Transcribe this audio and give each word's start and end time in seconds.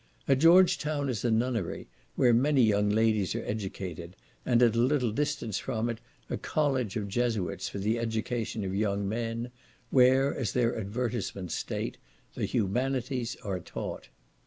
At 0.27 0.39
George 0.39 0.79
Town 0.79 1.09
is 1.09 1.23
a 1.23 1.29
nunnery, 1.29 1.87
where 2.15 2.33
many 2.33 2.63
young 2.63 2.89
ladies 2.89 3.35
are 3.35 3.45
educated, 3.45 4.15
and 4.47 4.63
at 4.63 4.75
a 4.75 4.79
little 4.79 5.11
distance 5.11 5.59
from 5.59 5.91
it, 5.91 5.99
a 6.27 6.37
college 6.37 6.95
of 6.95 7.07
Jesuits 7.07 7.69
for 7.69 7.77
the 7.77 7.99
education 7.99 8.63
of 8.63 8.73
young 8.73 9.07
men, 9.07 9.51
where, 9.91 10.33
as 10.35 10.53
their 10.53 10.75
advertisements 10.75 11.53
state, 11.53 11.97
"the 12.33 12.45
humanities 12.45 13.37
are 13.43 13.59
taught." 13.59 14.07